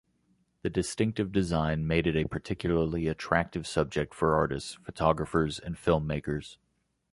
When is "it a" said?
2.07-2.27